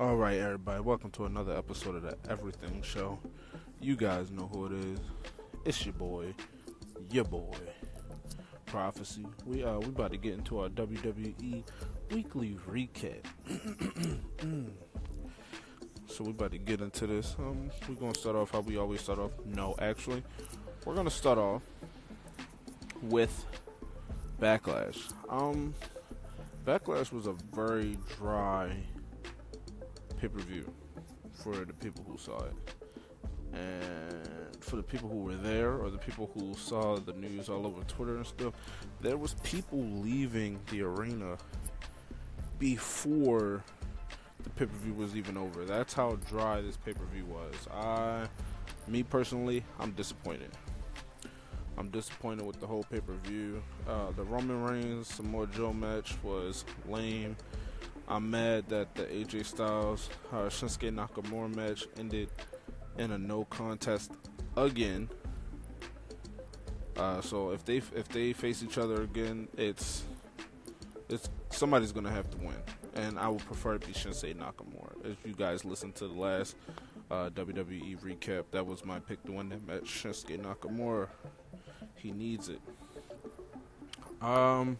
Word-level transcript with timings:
All 0.00 0.16
right, 0.16 0.38
everybody, 0.38 0.80
welcome 0.80 1.10
to 1.10 1.26
another 1.26 1.54
episode 1.54 1.96
of 1.96 2.02
the 2.04 2.16
Everything 2.30 2.80
Show. 2.80 3.18
You 3.82 3.96
guys 3.96 4.30
know 4.30 4.48
who 4.50 4.64
it 4.64 4.72
is. 4.72 4.98
It's 5.66 5.84
your 5.84 5.92
boy, 5.92 6.34
your 7.10 7.24
boy, 7.24 7.52
Prophecy. 8.64 9.26
We 9.44 9.62
uh 9.62 9.78
we 9.78 9.88
about 9.88 10.12
to 10.12 10.16
get 10.16 10.32
into 10.32 10.60
our 10.60 10.70
WWE 10.70 11.62
weekly 12.12 12.56
recap. 12.66 13.26
so 16.06 16.24
we 16.24 16.30
about 16.30 16.52
to 16.52 16.58
get 16.58 16.80
into 16.80 17.06
this. 17.06 17.36
Um, 17.38 17.70
we're 17.86 17.96
gonna 17.96 18.14
start 18.14 18.36
off 18.36 18.52
how 18.52 18.60
we 18.60 18.78
always 18.78 19.02
start 19.02 19.18
off. 19.18 19.32
No, 19.44 19.74
actually, 19.80 20.22
we're 20.86 20.94
gonna 20.94 21.10
start 21.10 21.36
off 21.36 21.60
with 23.02 23.44
Backlash. 24.40 25.12
Um, 25.28 25.74
Backlash 26.64 27.12
was 27.12 27.26
a 27.26 27.34
very 27.52 27.98
dry 28.16 28.74
pay 30.20 30.28
per 30.28 30.40
view 30.40 30.70
for 31.32 31.54
the 31.56 31.72
people 31.72 32.04
who 32.08 32.18
saw 32.18 32.38
it. 32.44 32.54
And 33.52 34.62
for 34.62 34.76
the 34.76 34.82
people 34.82 35.08
who 35.08 35.18
were 35.18 35.34
there 35.34 35.72
or 35.72 35.90
the 35.90 35.98
people 35.98 36.30
who 36.34 36.54
saw 36.54 36.96
the 36.96 37.12
news 37.14 37.48
all 37.48 37.66
over 37.66 37.82
Twitter 37.84 38.16
and 38.16 38.26
stuff, 38.26 38.54
there 39.00 39.16
was 39.16 39.34
people 39.42 39.80
leaving 39.80 40.60
the 40.70 40.82
arena 40.82 41.36
before 42.58 43.64
the 44.42 44.50
pay 44.50 44.66
per 44.66 44.76
view 44.78 44.94
was 44.94 45.16
even 45.16 45.36
over. 45.36 45.64
That's 45.64 45.94
how 45.94 46.16
dry 46.28 46.60
this 46.60 46.76
pay 46.76 46.92
per 46.92 47.04
view 47.06 47.24
was. 47.24 47.54
I 47.72 48.26
me 48.86 49.02
personally, 49.02 49.64
I'm 49.78 49.92
disappointed. 49.92 50.50
I'm 51.78 51.88
disappointed 51.88 52.44
with 52.44 52.60
the 52.60 52.66
whole 52.66 52.84
pay 52.84 53.00
per 53.00 53.14
view. 53.24 53.62
Uh, 53.88 54.10
the 54.16 54.24
Roman 54.24 54.62
Reigns 54.62 55.08
Samoa 55.08 55.46
Joe 55.46 55.72
match 55.72 56.14
was 56.22 56.64
lame. 56.86 57.36
I'm 58.10 58.28
mad 58.28 58.68
that 58.70 58.92
the 58.96 59.04
AJ 59.04 59.46
Styles 59.46 60.10
uh, 60.32 60.48
Shinsuke 60.48 60.92
Nakamura 60.92 61.54
match 61.54 61.86
ended 61.96 62.28
in 62.98 63.12
a 63.12 63.18
no 63.18 63.44
contest 63.44 64.10
again. 64.56 65.08
Uh, 66.96 67.20
so 67.20 67.52
if 67.52 67.64
they 67.64 67.76
if 67.76 68.08
they 68.08 68.32
face 68.32 68.64
each 68.64 68.78
other 68.78 69.02
again, 69.02 69.46
it's 69.56 70.02
it's 71.08 71.30
somebody's 71.50 71.92
gonna 71.92 72.10
have 72.10 72.28
to 72.32 72.38
win, 72.38 72.56
and 72.94 73.16
I 73.16 73.28
would 73.28 73.44
prefer 73.46 73.76
it 73.76 73.86
be 73.86 73.92
Shinsuke 73.92 74.34
Nakamura. 74.34 75.04
If 75.04 75.18
you 75.24 75.32
guys 75.32 75.64
listened 75.64 75.94
to 75.96 76.08
the 76.08 76.20
last 76.20 76.56
uh, 77.12 77.30
WWE 77.30 77.96
recap, 78.00 78.46
that 78.50 78.66
was 78.66 78.84
my 78.84 78.98
pick 78.98 79.22
to 79.26 79.32
win 79.32 79.50
that 79.50 79.64
match. 79.64 79.84
Shinsuke 79.84 80.36
Nakamura, 80.42 81.06
he 81.94 82.10
needs 82.10 82.48
it. 82.48 82.60
Um, 84.20 84.78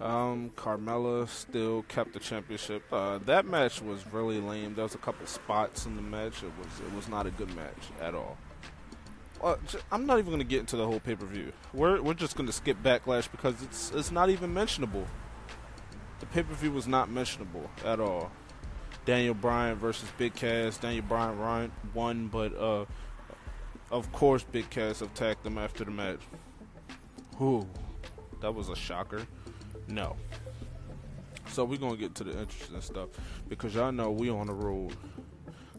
um, 0.00 0.50
Carmella 0.56 1.28
still 1.28 1.82
kept 1.82 2.14
the 2.14 2.20
championship. 2.20 2.82
Uh, 2.90 3.18
that 3.26 3.44
match 3.44 3.82
was 3.82 4.06
really 4.12 4.40
lame. 4.40 4.74
There 4.74 4.84
was 4.84 4.94
a 4.94 4.98
couple 4.98 5.26
spots 5.26 5.84
in 5.84 5.96
the 5.96 6.02
match. 6.02 6.42
It 6.42 6.52
was 6.58 6.80
it 6.80 6.94
was 6.94 7.08
not 7.08 7.26
a 7.26 7.30
good 7.30 7.54
match 7.54 7.90
at 8.00 8.14
all. 8.14 8.38
Well, 9.42 9.58
I'm 9.90 10.06
not 10.06 10.18
even 10.18 10.30
going 10.30 10.40
to 10.40 10.44
get 10.44 10.60
into 10.60 10.76
the 10.76 10.86
whole 10.86 11.00
pay 11.00 11.16
per 11.16 11.26
view. 11.26 11.52
We're 11.74 12.00
we're 12.00 12.14
just 12.14 12.36
going 12.36 12.46
to 12.46 12.52
skip 12.52 12.82
Backlash 12.82 13.30
because 13.30 13.62
it's 13.62 13.90
it's 13.90 14.10
not 14.10 14.30
even 14.30 14.54
mentionable. 14.54 15.06
The 16.20 16.26
pay 16.26 16.42
per 16.42 16.54
view 16.54 16.72
was 16.72 16.86
not 16.86 17.10
mentionable 17.10 17.70
at 17.84 18.00
all. 18.00 18.30
Daniel 19.04 19.34
Bryan 19.34 19.76
versus 19.76 20.08
Big 20.16 20.34
Cass. 20.34 20.78
Daniel 20.78 21.04
Bryan 21.04 21.72
won, 21.94 22.28
but 22.28 22.54
uh, 22.56 22.84
of 23.90 24.12
course 24.12 24.44
Big 24.44 24.70
Cass 24.70 25.02
attacked 25.02 25.44
him 25.44 25.58
after 25.58 25.84
the 25.84 25.90
match. 25.90 26.20
Who? 27.36 27.66
That 28.40 28.54
was 28.54 28.68
a 28.68 28.76
shocker. 28.76 29.26
No. 29.90 30.16
So 31.48 31.64
we're 31.64 31.78
gonna 31.78 31.96
get 31.96 32.14
to 32.16 32.24
the 32.24 32.38
interesting 32.38 32.80
stuff 32.80 33.08
because 33.48 33.74
y'all 33.74 33.90
know 33.90 34.10
we 34.10 34.30
on 34.30 34.46
the 34.46 34.54
road 34.54 34.96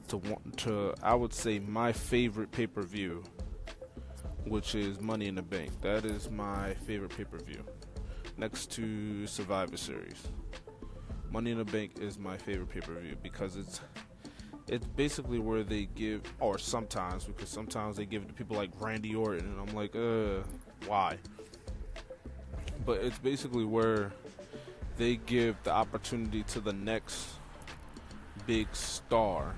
to 0.09 0.17
want 0.17 0.57
to 0.59 0.93
I 1.01 1.15
would 1.15 1.33
say 1.33 1.59
my 1.59 1.93
favorite 1.93 2.51
pay 2.51 2.67
per 2.67 2.81
view, 2.81 3.23
which 4.45 4.75
is 4.75 4.99
Money 4.99 5.27
in 5.27 5.35
the 5.35 5.41
Bank. 5.41 5.71
That 5.81 6.03
is 6.03 6.29
my 6.29 6.73
favorite 6.73 7.15
pay 7.15 7.23
per 7.23 7.37
view, 7.37 7.63
next 8.37 8.69
to 8.71 9.25
Survivor 9.27 9.77
Series. 9.77 10.27
Money 11.31 11.51
in 11.51 11.57
the 11.57 11.65
Bank 11.65 11.99
is 12.01 12.19
my 12.19 12.35
favorite 12.35 12.69
pay 12.69 12.81
per 12.81 12.93
view 12.95 13.15
because 13.23 13.55
it's 13.55 13.79
it's 14.67 14.85
basically 14.87 15.39
where 15.39 15.63
they 15.63 15.85
give, 15.95 16.21
or 16.39 16.57
sometimes 16.57 17.23
because 17.23 17.49
sometimes 17.49 17.95
they 17.95 18.05
give 18.05 18.23
it 18.23 18.27
to 18.27 18.33
people 18.33 18.57
like 18.57 18.71
Randy 18.79 19.15
Orton, 19.15 19.45
and 19.45 19.69
I'm 19.69 19.75
like, 19.75 19.95
uh, 19.95 20.43
why? 20.85 21.17
But 22.85 23.01
it's 23.01 23.19
basically 23.19 23.65
where 23.65 24.11
they 24.97 25.15
give 25.15 25.55
the 25.63 25.71
opportunity 25.71 26.43
to 26.43 26.59
the 26.59 26.73
next 26.73 27.35
big 28.45 28.67
star 28.75 29.55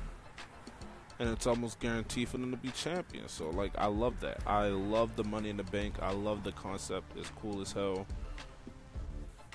and 1.20 1.30
it's 1.30 1.48
almost 1.48 1.80
guaranteed 1.80 2.28
for 2.28 2.38
them 2.38 2.52
to 2.52 2.58
be 2.58 2.70
champions. 2.70 3.32
So 3.32 3.50
like 3.52 3.72
I 3.78 3.88
love 3.88 4.20
that. 4.22 4.42
I 4.46 4.68
love 4.68 5.16
the 5.16 5.24
money 5.24 5.50
in 5.50 5.58
the 5.58 5.64
bank. 5.64 5.96
I 6.02 6.12
love 6.12 6.44
the 6.44 6.52
concept. 6.52 7.18
It's 7.18 7.30
cool 7.42 7.62
as 7.62 7.72
hell. 7.72 8.06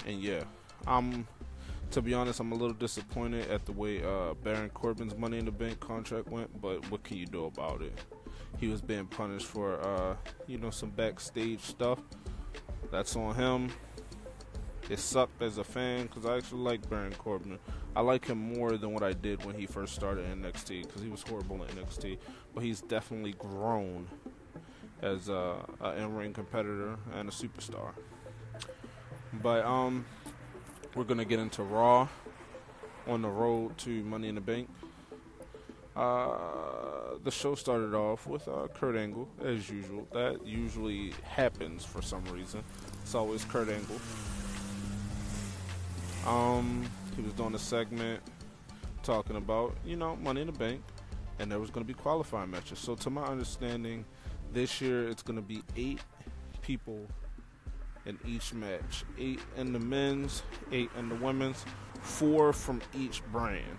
And 0.06 0.20
yeah, 0.22 0.44
I'm 0.86 1.26
to 1.90 2.02
be 2.02 2.14
honest, 2.14 2.40
I'm 2.40 2.52
a 2.52 2.54
little 2.54 2.74
disappointed 2.74 3.50
at 3.50 3.64
the 3.64 3.72
way 3.72 4.02
uh, 4.02 4.34
Baron 4.42 4.70
Corbin's 4.70 5.16
money 5.16 5.38
in 5.38 5.46
the 5.46 5.50
bank 5.50 5.80
contract 5.80 6.28
went, 6.28 6.60
but 6.60 6.88
what 6.90 7.02
can 7.02 7.16
you 7.16 7.26
do 7.26 7.46
about 7.46 7.82
it? 7.82 7.98
He 8.58 8.68
was 8.68 8.80
being 8.80 9.06
punished 9.06 9.46
for 9.46 9.80
uh, 9.80 10.16
you 10.46 10.58
know 10.58 10.70
some 10.70 10.90
backstage 10.90 11.60
stuff 11.60 11.98
that's 12.91 13.15
on 13.16 13.34
him. 13.34 13.71
It 14.88 14.99
sucked 14.99 15.43
as 15.43 15.59
a 15.59 15.65
fan 15.65 16.06
because 16.06 16.25
I 16.25 16.38
actually 16.38 16.60
like 16.60 16.88
Baron 16.88 17.12
Corbin. 17.19 17.59
I 17.94 18.00
like 18.00 18.26
him 18.26 18.38
more 18.38 18.76
than 18.76 18.93
what 18.94 19.03
I 19.03 19.12
did 19.12 19.44
when 19.44 19.54
he 19.54 19.66
first 19.66 19.94
started 19.94 20.25
NXT 20.25 20.87
because 20.87 21.03
he 21.03 21.09
was 21.09 21.22
horrible 21.22 21.62
in 21.62 21.69
NXT. 21.76 22.19
But 22.54 22.65
he's 22.65 22.81
definitely 22.81 23.34
grown 23.38 24.09
as 25.03 25.28
a, 25.28 25.56
a 25.81 25.97
in-ring 25.97 26.32
competitor 26.32 26.97
and 27.15 27.28
a 27.28 27.32
superstar. 27.32 27.91
But 29.43 29.65
um, 29.65 30.06
we're 30.94 31.05
gonna 31.05 31.26
get 31.26 31.38
into 31.38 31.62
Raw 31.62 32.09
on 33.06 33.22
the 33.22 33.28
road 33.28 33.76
to 33.78 34.03
Money 34.05 34.28
in 34.28 34.37
the 34.37 34.41
Bank. 34.41 34.69
Uh, 35.94 36.97
the 37.24 37.30
show 37.30 37.54
started 37.54 37.94
off 37.94 38.26
with 38.26 38.46
uh, 38.48 38.68
Kurt 38.74 38.96
Angle, 38.96 39.28
as 39.44 39.68
usual. 39.70 40.06
That 40.12 40.46
usually 40.46 41.12
happens 41.22 41.84
for 41.84 42.02
some 42.02 42.24
reason. 42.26 42.62
It's 43.02 43.14
always 43.14 43.44
Kurt 43.44 43.68
Angle. 43.68 44.00
Um, 46.26 46.84
he 47.16 47.22
was 47.22 47.32
doing 47.32 47.54
a 47.54 47.58
segment 47.58 48.20
talking 49.02 49.36
about, 49.36 49.76
you 49.84 49.96
know, 49.96 50.16
Money 50.16 50.42
in 50.42 50.46
the 50.48 50.52
Bank, 50.52 50.82
and 51.38 51.50
there 51.50 51.58
was 51.58 51.70
going 51.70 51.84
to 51.84 51.92
be 51.92 51.98
qualifying 51.98 52.50
matches. 52.50 52.78
So, 52.78 52.94
to 52.96 53.10
my 53.10 53.24
understanding, 53.24 54.04
this 54.52 54.80
year 54.80 55.08
it's 55.08 55.22
going 55.22 55.36
to 55.36 55.42
be 55.42 55.62
eight 55.76 56.00
people 56.62 57.06
in 58.06 58.18
each 58.26 58.54
match 58.54 59.04
eight 59.18 59.40
in 59.56 59.72
the 59.72 59.78
men's, 59.78 60.42
eight 60.72 60.90
in 60.98 61.08
the 61.08 61.14
women's, 61.16 61.64
four 62.00 62.52
from 62.52 62.80
each 62.96 63.22
brand. 63.30 63.78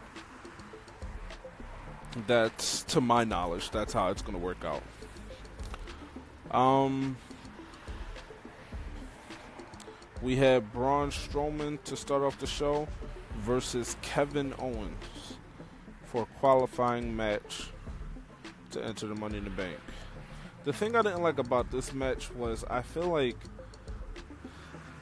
That's 2.27 2.83
to 2.83 3.01
my 3.01 3.23
knowledge. 3.23 3.71
That's 3.71 3.93
how 3.93 4.09
it's 4.09 4.21
going 4.21 4.37
to 4.37 4.43
work 4.43 4.63
out. 4.63 4.83
Um, 6.51 7.17
we 10.21 10.35
have 10.37 10.73
Braun 10.73 11.11
Strowman 11.11 11.81
to 11.83 11.95
start 11.95 12.23
off 12.23 12.39
the 12.39 12.47
show 12.47 12.87
versus 13.37 13.95
Kevin 14.01 14.53
Owens 14.59 15.37
for 16.05 16.23
a 16.23 16.39
qualifying 16.39 17.15
match 17.15 17.69
to 18.71 18.83
enter 18.83 19.07
the 19.07 19.15
Money 19.15 19.37
in 19.37 19.43
the 19.43 19.49
Bank. 19.51 19.77
The 20.65 20.73
thing 20.73 20.95
I 20.95 21.01
didn't 21.01 21.21
like 21.21 21.39
about 21.39 21.71
this 21.71 21.93
match 21.93 22.31
was 22.31 22.65
I 22.69 22.81
feel 22.81 23.07
like 23.07 23.37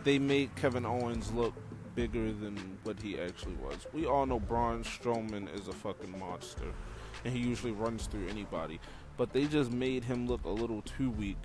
they 0.04 0.20
made 0.20 0.56
Kevin 0.56 0.86
Owens 0.86 1.32
look 1.32 1.54
bigger 1.96 2.32
than 2.32 2.78
what 2.84 3.02
he 3.02 3.20
actually 3.20 3.56
was. 3.56 3.88
We 3.92 4.06
all 4.06 4.26
know 4.26 4.40
Braun 4.40 4.84
Strowman 4.84 5.54
is 5.60 5.68
a 5.68 5.74
fucking 5.74 6.18
monster 6.20 6.74
and 7.24 7.34
he 7.34 7.40
usually 7.40 7.72
runs 7.72 8.08
through 8.08 8.28
anybody. 8.28 8.80
But 9.18 9.34
they 9.34 9.46
just 9.46 9.72
made 9.72 10.04
him 10.04 10.28
look 10.28 10.46
a 10.46 10.50
little 10.50 10.82
too 10.84 11.10
weak 11.12 11.44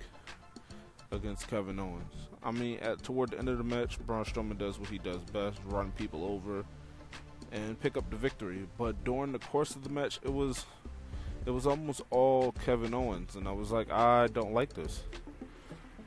against 1.11 1.47
Kevin 1.47 1.79
Owens. 1.79 2.27
I 2.43 2.51
mean, 2.51 2.79
at 2.79 3.01
toward 3.03 3.31
the 3.31 3.39
end 3.39 3.49
of 3.49 3.57
the 3.57 3.63
match, 3.63 3.99
Braun 4.05 4.25
Strowman 4.25 4.57
does 4.57 4.79
what 4.79 4.89
he 4.89 4.97
does 4.97 5.21
best: 5.31 5.59
run 5.65 5.91
people 5.91 6.25
over 6.25 6.65
and 7.51 7.79
pick 7.79 7.97
up 7.97 8.09
the 8.09 8.17
victory. 8.17 8.67
But 8.77 9.03
during 9.03 9.31
the 9.31 9.39
course 9.39 9.75
of 9.75 9.83
the 9.83 9.89
match, 9.89 10.19
it 10.23 10.33
was 10.33 10.65
it 11.45 11.51
was 11.51 11.65
almost 11.65 12.01
all 12.09 12.51
Kevin 12.51 12.93
Owens, 12.93 13.35
and 13.35 13.47
I 13.47 13.51
was 13.51 13.71
like, 13.71 13.91
I 13.91 14.27
don't 14.27 14.53
like 14.53 14.73
this. 14.73 15.03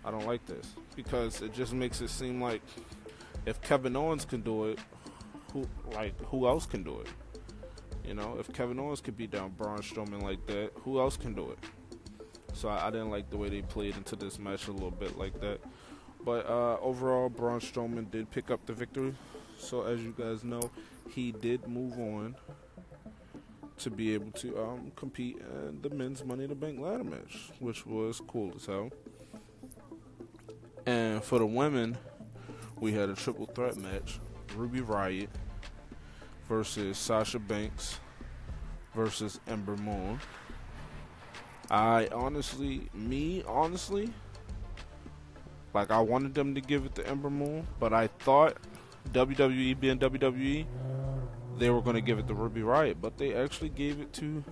I 0.05 0.11
don't 0.11 0.27
like 0.27 0.47
this 0.47 0.75
because 0.95 1.43
it 1.43 1.53
just 1.53 1.73
makes 1.73 2.01
it 2.01 2.11
seem 2.11 2.41
like 2.41 2.63
if 3.45 3.61
Kevin 3.61 3.97
Owens 3.97 4.25
can 4.25 4.41
do 4.41 4.67
it, 4.67 4.79
who 5.53 5.67
like 5.93 6.19
who 6.27 6.47
else 6.47 6.67
can 6.67 6.83
do 6.83 7.01
it? 7.01 7.09
You 8.07 8.15
know, 8.15 8.37
if 8.39 8.53
Kevin 8.53 8.79
Owens 8.79 9.01
could 9.01 9.17
beat 9.17 9.33
down 9.33 9.51
Braun 9.51 9.79
Strowman 9.79 10.23
like 10.23 10.47
that, 10.47 10.71
who 10.85 11.01
else 11.01 11.17
can 11.17 11.35
do 11.35 11.51
it? 11.51 11.59
So 12.55 12.69
I, 12.69 12.87
I 12.87 12.91
didn't 12.91 13.11
like 13.11 13.31
the 13.31 13.37
way 13.37 13.49
they 13.49 13.63
played 13.63 13.97
into 13.97 14.15
this 14.15 14.39
match 14.39 14.69
a 14.69 14.73
little 14.73 14.91
bit 14.91 15.19
like 15.19 15.41
that. 15.41 15.61
But 16.25 16.49
uh, 16.49 16.79
overall, 16.81 17.29
Braun 17.29 17.61
Strowman 17.61 18.11
did 18.11 18.31
pick 18.31 18.51
up 18.51 18.65
the 18.67 18.73
victory. 18.73 19.15
So 19.59 19.83
as 19.83 20.01
you 20.01 20.15
guys 20.17 20.45
know, 20.45 20.71
he 21.11 21.33
did 21.33 21.67
move 21.67 21.99
on 21.99 22.37
to 23.79 23.91
be 23.91 24.15
able 24.15 24.31
to 24.33 24.59
um, 24.59 24.93
compete 24.97 25.39
in 25.39 25.81
the 25.83 25.91
men's 25.91 26.25
Money 26.25 26.45
in 26.45 26.51
the 26.51 26.57
Bank 26.57 26.81
ladder 26.81 27.05
match, 27.05 27.51
which 27.59 27.87
was 27.87 28.21
cool 28.27 28.53
as 28.57 28.67
hell. 28.67 28.91
And 30.87 31.23
for 31.23 31.39
the 31.39 31.47
women, 31.47 31.99
we 32.79 32.93
had 32.93 33.09
a 33.09 33.15
triple 33.15 33.47
threat 33.47 33.77
match: 33.77 34.19
Ruby 34.55 34.81
Riott 34.81 35.29
versus 36.49 36.99
Sasha 36.99 37.39
Banks 37.39 38.01
versus 38.95 39.41
Ember 39.47 39.77
Moon. 39.77 40.19
I 41.71 42.09
honestly, 42.13 42.89
me 42.95 43.43
honestly, 43.47 44.13
like 45.75 45.91
I 45.91 46.01
wanted 46.01 46.35
them 46.35 46.55
to 46.55 46.61
give 46.61 46.85
it 46.85 46.95
to 46.97 47.07
Ember 47.07 47.31
Moon, 47.31 47.67
but 47.81 47.93
I 47.93 48.07
thought 48.07 48.57
WWE 49.11 49.79
being 49.79 49.99
WWE, 49.99 50.67
they 51.59 51.71
were 51.71 51.83
going 51.83 51.97
to 51.97 52.03
give 52.03 52.19
it 52.19 52.29
to 52.29 52.35
Ruby 52.35 52.61
Riott, 52.61 52.97
but 53.01 53.19
they 53.19 53.35
actually 53.35 53.71
gave 53.71 54.01
it 54.01 54.13
to 54.15 54.45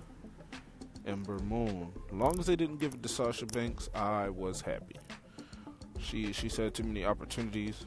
Ember 1.05 1.39
Moon. 1.39 1.91
As 2.07 2.13
long 2.13 2.39
as 2.39 2.45
they 2.45 2.55
didn't 2.55 2.79
give 2.79 2.93
it 2.93 3.03
to 3.03 3.09
Sasha 3.09 3.45
Banks, 3.45 3.89
I 3.93 4.29
was 4.29 4.61
happy. 4.61 4.97
She 5.99 6.33
she 6.33 6.49
said 6.49 6.73
too 6.73 6.83
many 6.83 7.05
opportunities. 7.05 7.85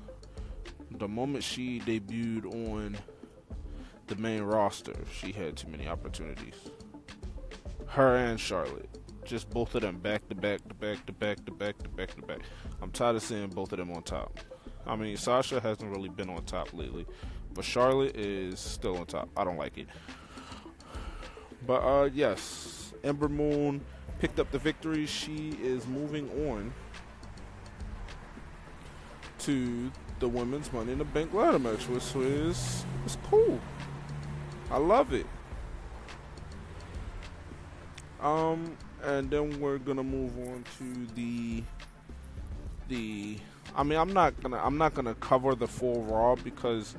The 0.91 1.09
moment 1.09 1.45
she 1.45 1.81
debuted 1.81 2.47
on 2.47 2.97
the 4.09 4.17
main 4.17 4.43
roster, 4.43 4.95
she 5.13 5.33
had 5.33 5.57
too 5.57 5.69
many 5.69 5.87
opportunities. 5.87 6.55
Her 7.87 8.17
and 8.17 8.39
Charlotte 8.39 8.89
just 9.29 9.51
both 9.51 9.75
of 9.75 9.83
them 9.83 9.99
back 9.99 10.27
to 10.29 10.35
back 10.35 10.67
to 10.67 10.75
back 10.75 11.05
to 11.05 11.13
back 11.13 11.45
to 11.45 11.53
back 11.53 11.79
to 11.79 11.89
back 11.91 12.15
to 12.15 12.23
back. 12.23 12.39
I'm 12.81 12.91
tired 12.91 13.17
of 13.17 13.23
seeing 13.23 13.49
both 13.49 13.73
of 13.73 13.79
them 13.79 13.93
on 13.93 14.03
top. 14.03 14.41
I 14.87 14.97
mean, 14.97 15.17
Sasha 15.19 15.61
hasn't 15.61 15.95
really 15.95 16.09
been 16.09 16.31
on 16.31 16.43
top 16.45 16.73
lately, 16.73 17.07
but 17.53 17.65
Charlotte 17.65 18.17
is 18.17 18.59
still 18.59 18.97
on 18.97 19.07
top. 19.07 19.29
I 19.37 19.45
don't 19.45 19.59
like 19.59 19.77
it. 19.77 19.89
But 21.67 21.81
uh, 21.81 22.09
yes, 22.15 22.95
Ember 23.05 23.29
Moon 23.29 23.85
picked 24.19 24.41
up 24.41 24.51
the 24.51 24.59
victory. 24.59 25.05
She 25.05 25.51
is 25.63 25.87
moving 25.87 26.31
on 26.49 26.73
to 29.41 29.93
the 30.21 30.29
women's 30.29 30.73
Money 30.73 30.93
in 30.93 30.99
the 30.99 31.05
Bank 31.05 31.35
ladder 31.35 31.59
match, 31.59 31.87
which 31.89 32.17
is 32.17 32.85
it's 33.05 33.19
cool. 33.29 33.61
I 34.71 34.77
love 34.79 35.13
it. 35.13 35.27
Um, 38.21 38.77
and 39.03 39.31
then 39.31 39.61
we're 39.61 39.79
gonna 39.79 40.03
move 40.03 40.37
on 40.39 40.65
to 40.79 41.15
the 41.15 41.63
the 42.89 43.39
I 43.77 43.83
mean 43.83 43.99
I'm 43.99 44.13
not 44.13 44.41
gonna 44.43 44.59
I'm 44.59 44.77
not 44.77 44.95
gonna 44.95 45.15
cover 45.15 45.55
the 45.55 45.69
full 45.69 46.03
raw 46.03 46.35
because 46.35 46.97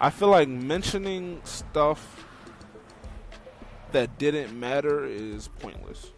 I 0.00 0.10
feel 0.10 0.28
like 0.28 0.48
mentioning 0.48 1.40
stuff 1.44 2.24
that 3.92 4.18
didn't 4.18 4.58
matter 4.58 5.04
is 5.04 5.48
pointless. 5.48 6.10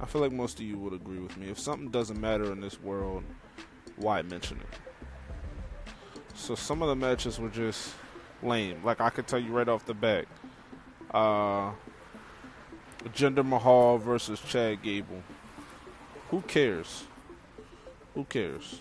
I 0.00 0.06
feel 0.06 0.20
like 0.20 0.32
most 0.32 0.58
of 0.58 0.66
you 0.66 0.78
would 0.78 0.92
agree 0.92 1.20
with 1.20 1.36
me. 1.36 1.48
If 1.48 1.58
something 1.58 1.90
doesn't 1.90 2.20
matter 2.20 2.50
in 2.52 2.60
this 2.60 2.80
world, 2.80 3.22
why 3.96 4.22
mention 4.22 4.58
it? 4.58 5.86
So 6.34 6.54
some 6.56 6.82
of 6.82 6.88
the 6.88 6.96
matches 6.96 7.38
were 7.38 7.48
just 7.48 7.94
lame. 8.42 8.82
Like 8.84 9.00
I 9.00 9.10
could 9.10 9.26
tell 9.26 9.38
you 9.38 9.52
right 9.52 9.68
off 9.68 9.84
the 9.86 9.94
bat. 9.94 10.26
Uh 11.12 11.72
Jinder 13.14 13.44
Mahal 13.44 13.98
versus 13.98 14.40
Chad 14.40 14.82
Gable. 14.82 15.22
Who 16.30 16.40
cares? 16.42 17.04
Who 18.14 18.24
cares? 18.24 18.80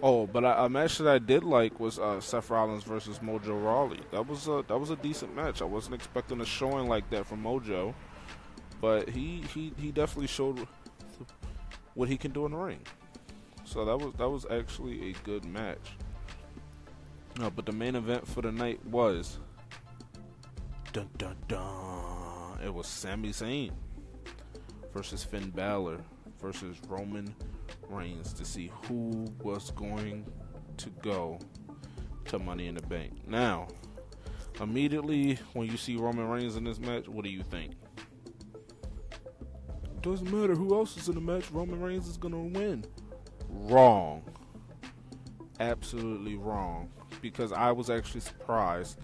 Oh, 0.00 0.26
but 0.28 0.44
a 0.44 0.68
match 0.68 0.98
that 0.98 1.08
I 1.08 1.18
did 1.18 1.42
like 1.42 1.80
was 1.80 1.98
uh, 1.98 2.20
Seth 2.20 2.50
Rollins 2.50 2.84
versus 2.84 3.18
Mojo 3.18 3.62
Rawley. 3.64 4.00
That 4.12 4.28
was 4.28 4.46
a 4.46 4.64
that 4.68 4.78
was 4.78 4.90
a 4.90 4.96
decent 4.96 5.34
match. 5.34 5.60
I 5.60 5.64
wasn't 5.64 5.96
expecting 5.96 6.40
a 6.40 6.46
showing 6.46 6.88
like 6.88 7.10
that 7.10 7.26
from 7.26 7.42
Mojo, 7.42 7.94
but 8.80 9.08
he 9.08 9.42
he, 9.52 9.72
he 9.76 9.90
definitely 9.90 10.28
showed 10.28 10.68
what 11.94 12.08
he 12.08 12.16
can 12.16 12.30
do 12.30 12.46
in 12.46 12.52
the 12.52 12.58
ring. 12.58 12.80
So 13.64 13.84
that 13.84 13.96
was 13.96 14.14
that 14.18 14.28
was 14.28 14.46
actually 14.50 15.10
a 15.10 15.12
good 15.24 15.44
match. 15.44 15.96
No, 17.38 17.50
but 17.50 17.66
the 17.66 17.72
main 17.72 17.94
event 17.94 18.26
for 18.26 18.42
the 18.42 18.50
night 18.50 18.84
was 18.84 19.38
dun 20.92 21.08
dun 21.18 21.36
dun 21.46 22.58
it 22.64 22.74
was 22.74 22.86
Sami 22.88 23.28
Zayn 23.28 23.70
versus 24.92 25.22
Finn 25.22 25.50
Balor 25.50 25.98
versus 26.40 26.76
Roman 26.88 27.32
Reigns 27.88 28.32
to 28.32 28.44
see 28.44 28.72
who 28.82 29.26
was 29.42 29.70
going 29.70 30.26
to 30.78 30.90
go 31.02 31.38
to 32.24 32.38
Money 32.38 32.66
in 32.66 32.74
the 32.74 32.82
Bank. 32.82 33.12
Now, 33.26 33.68
immediately 34.60 35.38
when 35.52 35.70
you 35.70 35.76
see 35.76 35.96
Roman 35.96 36.28
Reigns 36.28 36.56
in 36.56 36.64
this 36.64 36.80
match, 36.80 37.08
what 37.08 37.24
do 37.24 37.30
you 37.30 37.42
think? 37.42 37.74
Doesn't 40.02 40.30
matter 40.30 40.54
who 40.54 40.74
else 40.74 40.96
is 40.96 41.08
in 41.08 41.14
the 41.14 41.20
match, 41.20 41.50
Roman 41.50 41.80
Reigns 41.80 42.08
is 42.08 42.16
going 42.16 42.34
to 42.34 42.58
win. 42.58 42.84
Wrong. 43.48 44.22
Absolutely 45.60 46.36
wrong. 46.36 46.88
Because 47.20 47.52
I 47.52 47.72
was 47.72 47.90
actually 47.90 48.20
surprised 48.20 48.98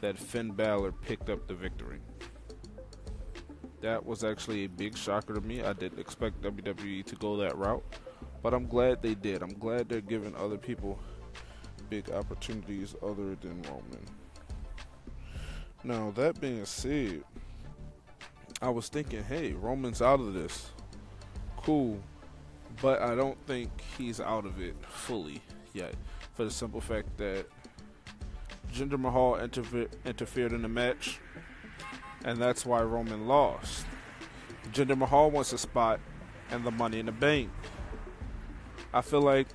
that 0.00 0.18
Finn 0.18 0.50
Balor 0.52 0.92
picked 0.92 1.28
up 1.30 1.46
the 1.46 1.54
victory 1.54 2.00
that 3.80 4.04
was 4.04 4.24
actually 4.24 4.64
a 4.64 4.68
big 4.68 4.96
shocker 4.96 5.34
to 5.34 5.40
me. 5.40 5.62
I 5.62 5.72
didn't 5.72 5.98
expect 5.98 6.42
WWE 6.42 7.04
to 7.04 7.16
go 7.16 7.36
that 7.38 7.56
route, 7.56 7.84
but 8.42 8.52
I'm 8.54 8.66
glad 8.66 9.02
they 9.02 9.14
did. 9.14 9.42
I'm 9.42 9.54
glad 9.58 9.88
they're 9.88 10.00
giving 10.00 10.34
other 10.36 10.58
people 10.58 10.98
big 11.88 12.10
opportunities 12.10 12.94
other 13.02 13.36
than 13.36 13.62
Roman. 13.62 14.06
Now, 15.82 16.10
that 16.12 16.40
being 16.40 16.64
said, 16.66 17.24
I 18.60 18.68
was 18.68 18.88
thinking, 18.88 19.24
hey, 19.24 19.52
Roman's 19.52 20.02
out 20.02 20.20
of 20.20 20.34
this. 20.34 20.70
Cool. 21.56 21.98
But 22.82 23.00
I 23.00 23.14
don't 23.14 23.38
think 23.46 23.70
he's 23.96 24.20
out 24.20 24.44
of 24.44 24.60
it 24.60 24.76
fully 24.86 25.40
yet. 25.72 25.94
For 26.34 26.44
the 26.44 26.50
simple 26.50 26.80
fact 26.80 27.16
that 27.16 27.46
Jinder 28.72 28.98
Mahal 28.98 29.34
interfe- 29.34 29.88
interfered 30.04 30.52
in 30.52 30.62
the 30.62 30.68
match 30.68 31.20
and 32.24 32.38
that's 32.38 32.66
why 32.66 32.82
Roman 32.82 33.26
lost. 33.26 33.86
Jinder 34.72 34.96
Mahal 34.96 35.30
wants 35.30 35.52
a 35.52 35.58
spot 35.58 36.00
and 36.50 36.64
the 36.64 36.70
money 36.70 36.98
in 36.98 37.06
the 37.06 37.12
bank. 37.12 37.50
I 38.92 39.00
feel 39.00 39.22
like 39.22 39.46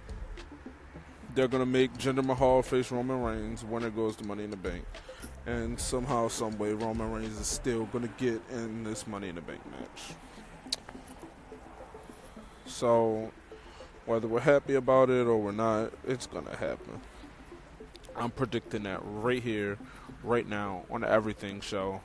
they're 1.36 1.48
gonna 1.48 1.66
make 1.66 1.94
Jinder 1.94 2.24
Mahal 2.24 2.62
face 2.62 2.92
Roman 2.92 3.22
Reigns 3.22 3.64
when 3.64 3.84
it 3.84 3.96
goes 3.96 4.16
to 4.18 4.24
Money 4.26 4.46
in 4.46 4.52
the 4.52 4.58
Bank, 4.58 4.86
and 5.46 5.78
somehow, 5.80 6.30
some 6.30 6.58
way, 6.58 6.72
Roman 6.72 7.12
Reigns 7.12 7.38
is 7.38 7.48
still 7.48 7.86
gonna 7.88 8.10
get 8.18 8.42
in 8.50 8.86
this 8.86 9.06
Money 9.06 9.28
in 9.28 9.36
the 9.36 9.42
Bank 9.42 9.60
match. 9.72 10.14
So, 12.66 13.32
whether 14.06 14.28
we're 14.28 14.40
happy 14.40 14.76
about 14.76 15.10
it 15.10 15.28
or 15.28 15.38
we're 15.38 15.52
not, 15.52 15.92
it's 16.08 16.26
gonna 16.26 16.56
happen. 16.56 17.02
I'm 18.18 18.32
predicting 18.32 18.84
that 18.84 19.02
right 19.04 19.42
here, 19.42 19.78
right 20.24 20.48
now, 20.48 20.84
on 20.90 21.02
the 21.02 21.10
Everything 21.10 21.62
Show. 21.62 22.02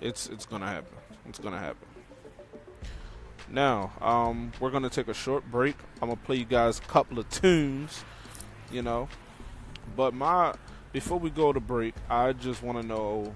It's 0.00 0.28
it's 0.28 0.46
gonna 0.46 0.66
happen. 0.66 0.96
It's 1.28 1.38
gonna 1.38 1.58
happen. 1.58 1.86
Now, 3.50 3.92
um, 4.00 4.52
we're 4.60 4.70
gonna 4.70 4.90
take 4.90 5.08
a 5.08 5.14
short 5.14 5.50
break. 5.50 5.76
I'm 6.00 6.08
gonna 6.08 6.20
play 6.20 6.36
you 6.36 6.44
guys 6.44 6.78
a 6.78 6.82
couple 6.82 7.18
of 7.18 7.28
tunes, 7.30 8.04
you 8.70 8.82
know. 8.82 9.08
But 9.96 10.14
my 10.14 10.54
before 10.92 11.18
we 11.18 11.30
go 11.30 11.52
to 11.52 11.60
break, 11.60 11.94
I 12.08 12.32
just 12.32 12.62
want 12.62 12.80
to 12.80 12.86
know 12.86 13.34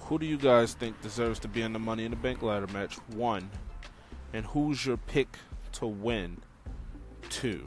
who 0.00 0.18
do 0.18 0.26
you 0.26 0.36
guys 0.36 0.74
think 0.74 1.00
deserves 1.02 1.38
to 1.40 1.48
be 1.48 1.62
in 1.62 1.72
the 1.72 1.78
Money 1.78 2.04
in 2.04 2.10
the 2.10 2.16
Bank 2.16 2.42
ladder 2.42 2.68
match? 2.68 2.94
One, 3.14 3.50
and 4.32 4.46
who's 4.46 4.86
your 4.86 4.96
pick 4.96 5.38
to 5.72 5.86
win? 5.86 6.38
Two. 7.28 7.64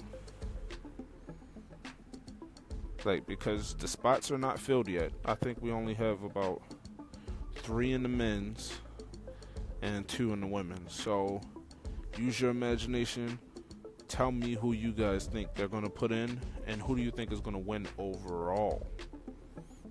Like 3.05 3.25
because 3.25 3.75
the 3.75 3.87
spots 3.87 4.29
are 4.31 4.37
not 4.37 4.59
filled 4.59 4.87
yet. 4.87 5.11
I 5.25 5.35
think 5.35 5.61
we 5.61 5.71
only 5.71 5.93
have 5.93 6.23
about 6.23 6.61
three 7.55 7.93
in 7.93 8.03
the 8.03 8.09
men's 8.09 8.73
and 9.81 10.07
two 10.07 10.33
in 10.33 10.41
the 10.41 10.47
women's. 10.47 10.93
So 10.93 11.41
use 12.17 12.39
your 12.39 12.51
imagination. 12.51 13.39
Tell 14.07 14.31
me 14.31 14.53
who 14.53 14.73
you 14.73 14.91
guys 14.91 15.27
think 15.27 15.53
they're 15.53 15.67
going 15.67 15.83
to 15.83 15.89
put 15.89 16.11
in 16.11 16.39
and 16.67 16.81
who 16.81 16.95
do 16.95 17.01
you 17.01 17.11
think 17.11 17.31
is 17.31 17.39
going 17.39 17.53
to 17.53 17.59
win 17.59 17.87
overall. 17.97 18.85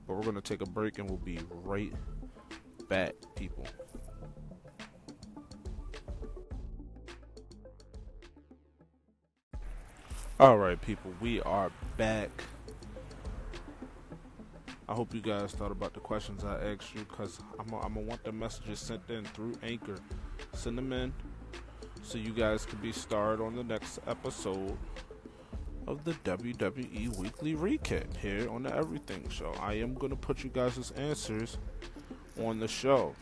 But 0.06 0.16
we're 0.16 0.22
going 0.22 0.34
to 0.34 0.40
take 0.40 0.60
a 0.60 0.70
break 0.70 0.98
and 0.98 1.08
we'll 1.08 1.18
be 1.18 1.38
right 1.50 1.92
back, 2.88 3.14
people. 3.36 3.66
All 10.40 10.56
right, 10.56 10.80
people, 10.80 11.12
we 11.20 11.40
are 11.42 11.70
back. 11.96 12.30
I 14.88 14.94
hope 14.94 15.14
you 15.14 15.20
guys 15.20 15.52
thought 15.52 15.70
about 15.70 15.92
the 15.92 16.00
questions 16.00 16.44
I 16.44 16.72
asked 16.72 16.94
you 16.94 17.04
because 17.04 17.40
I'm 17.58 17.66
going 17.66 17.92
to 17.92 18.00
want 18.00 18.24
the 18.24 18.32
messages 18.32 18.78
sent 18.78 19.02
in 19.10 19.24
through 19.26 19.52
Anchor. 19.62 19.98
Send 20.54 20.78
them 20.78 20.94
in 20.94 21.12
so 22.02 22.16
you 22.16 22.32
guys 22.32 22.64
can 22.64 22.78
be 22.78 22.92
starred 22.92 23.40
on 23.42 23.54
the 23.54 23.64
next 23.64 23.98
episode 24.06 24.78
of 25.86 26.04
the 26.04 26.12
WWE 26.24 27.16
Weekly 27.18 27.54
Recap 27.54 28.16
here 28.16 28.48
on 28.50 28.62
the 28.62 28.74
Everything 28.74 29.28
Show. 29.28 29.52
I 29.60 29.74
am 29.74 29.92
going 29.92 30.10
to 30.10 30.16
put 30.16 30.42
you 30.42 30.48
guys' 30.48 30.90
answers 30.92 31.58
on 32.40 32.58
the 32.58 32.68
show. 32.68 33.14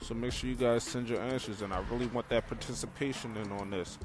So 0.00 0.14
make 0.14 0.32
sure 0.32 0.50
you 0.50 0.56
guys 0.56 0.82
send 0.82 1.08
your 1.08 1.20
answers, 1.20 1.62
and 1.62 1.72
I 1.72 1.80
really 1.90 2.06
want 2.08 2.28
that 2.30 2.48
participation 2.48 3.36
in 3.36 3.52
on 3.52 3.70
this. 3.70 3.98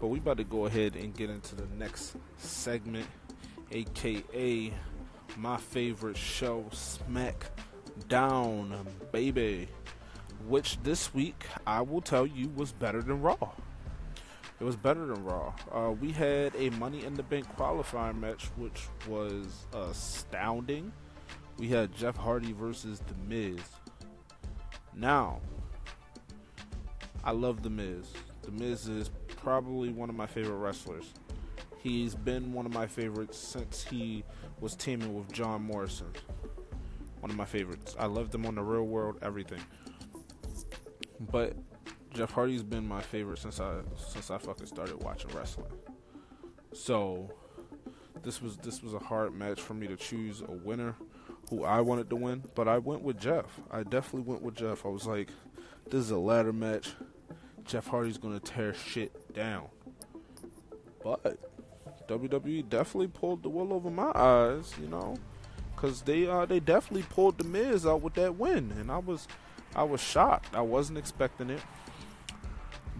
But 0.00 0.08
we 0.08 0.18
about 0.18 0.38
to 0.38 0.44
go 0.44 0.66
ahead 0.66 0.96
and 0.96 1.14
get 1.14 1.30
into 1.30 1.54
the 1.54 1.66
next 1.76 2.16
segment, 2.36 3.06
aka 3.70 4.72
my 5.38 5.56
favorite 5.56 6.16
show, 6.16 6.64
SmackDown, 6.72 8.74
baby. 9.12 9.68
Which 10.46 10.82
this 10.82 11.14
week 11.14 11.46
I 11.66 11.80
will 11.82 12.00
tell 12.00 12.26
you 12.26 12.48
was 12.56 12.72
better 12.72 13.02
than 13.02 13.22
Raw. 13.22 13.52
It 14.60 14.64
was 14.64 14.74
better 14.74 15.06
than 15.06 15.24
Raw. 15.24 15.52
Uh, 15.70 15.92
we 15.92 16.10
had 16.10 16.52
a 16.56 16.70
Money 16.70 17.04
in 17.04 17.14
the 17.14 17.22
Bank 17.22 17.48
qualifying 17.54 18.20
match, 18.20 18.46
which 18.56 18.88
was 19.06 19.66
astounding. 19.72 20.92
We 21.56 21.68
had 21.68 21.94
Jeff 21.94 22.16
Hardy 22.16 22.52
versus 22.52 23.00
The 23.00 23.14
Miz. 23.28 23.60
Now, 24.94 25.40
I 27.22 27.30
love 27.30 27.62
The 27.62 27.70
Miz. 27.70 28.12
The 28.42 28.50
Miz 28.50 28.88
is 28.88 29.10
probably 29.36 29.90
one 29.90 30.08
of 30.08 30.16
my 30.16 30.26
favorite 30.26 30.56
wrestlers. 30.56 31.12
He's 31.78 32.14
been 32.14 32.52
one 32.52 32.66
of 32.66 32.72
my 32.72 32.86
favorites 32.86 33.38
since 33.38 33.84
he 33.84 34.24
was 34.60 34.74
teaming 34.74 35.14
with 35.14 35.32
John 35.32 35.62
Morrison. 35.62 36.08
One 37.20 37.30
of 37.30 37.36
my 37.36 37.44
favorites. 37.44 37.94
I 37.98 38.06
loved 38.06 38.34
him 38.34 38.46
on 38.46 38.56
the 38.56 38.62
real 38.62 38.84
world, 38.84 39.18
everything. 39.22 39.60
But 41.20 41.54
Jeff 42.14 42.32
Hardy's 42.32 42.62
been 42.62 42.86
my 42.86 43.00
favorite 43.00 43.38
since 43.38 43.60
I 43.60 43.80
since 43.96 44.30
I 44.30 44.38
fucking 44.38 44.66
started 44.66 45.02
watching 45.02 45.30
wrestling. 45.30 45.70
So 46.72 47.30
this 48.22 48.42
was 48.42 48.56
this 48.56 48.82
was 48.82 48.94
a 48.94 48.98
hard 48.98 49.34
match 49.34 49.60
for 49.60 49.74
me 49.74 49.86
to 49.86 49.96
choose 49.96 50.42
a 50.42 50.50
winner 50.50 50.96
who 51.50 51.64
I 51.64 51.80
wanted 51.80 52.10
to 52.10 52.16
win, 52.16 52.42
but 52.54 52.68
I 52.68 52.78
went 52.78 53.02
with 53.02 53.18
Jeff. 53.20 53.60
I 53.70 53.82
definitely 53.82 54.30
went 54.30 54.42
with 54.42 54.54
Jeff. 54.56 54.84
I 54.84 54.88
was 54.88 55.06
like, 55.06 55.30
this 55.86 56.00
is 56.00 56.10
a 56.10 56.18
ladder 56.18 56.52
match. 56.52 56.92
Jeff 57.64 57.86
Hardy's 57.86 58.18
gonna 58.18 58.40
tear 58.40 58.74
shit 58.74 59.32
down. 59.32 59.68
But 61.02 61.38
WWE 62.08 62.68
definitely 62.68 63.08
pulled 63.08 63.42
the 63.42 63.48
wool 63.48 63.72
over 63.72 63.90
my 63.90 64.10
eyes, 64.14 64.72
you 64.80 64.88
know, 64.88 65.16
because 65.74 66.02
they 66.02 66.26
uh, 66.26 66.46
they 66.46 66.60
definitely 66.60 67.06
pulled 67.10 67.38
the 67.38 67.44
Miz 67.44 67.86
out 67.86 68.02
with 68.02 68.14
that 68.14 68.36
win, 68.36 68.72
and 68.78 68.90
I 68.90 68.98
was 68.98 69.28
I 69.74 69.82
was 69.82 70.00
shocked. 70.00 70.54
I 70.54 70.62
wasn't 70.62 70.98
expecting 70.98 71.50
it. 71.50 71.60